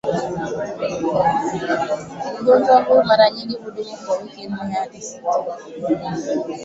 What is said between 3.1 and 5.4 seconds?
nyingi hudumu kwa wiki nne hadi sita